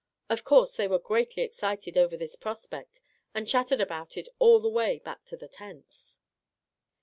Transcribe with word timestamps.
Of 0.31 0.43
course 0.43 0.75
they 0.77 0.87
were 0.87 0.97
greatly 0.97 1.43
excited 1.43 1.95
over 1.95 2.17
this 2.17 2.35
prospect, 2.35 3.01
and 3.35 3.47
chattered 3.47 3.79
about 3.79 4.17
it 4.17 4.27
all 4.39 4.59
the 4.59 4.67
way 4.67 4.97
back 4.97 5.25
to 5.25 5.37
the 5.37 5.47
tents. 5.47 6.17